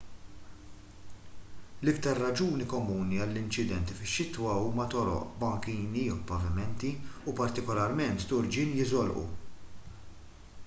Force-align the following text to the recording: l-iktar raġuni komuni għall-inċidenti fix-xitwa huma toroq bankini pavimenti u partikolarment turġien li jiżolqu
l-iktar 1.87 2.21
raġuni 2.21 2.65
komuni 2.71 3.19
għall-inċidenti 3.25 3.97
fix-xitwa 3.99 4.55
huma 4.69 4.87
toroq 4.93 5.35
bankini 5.43 6.05
pavimenti 6.31 6.91
u 7.33 7.35
partikolarment 7.41 8.25
turġien 8.33 8.73
li 8.73 8.81
jiżolqu 8.85 9.25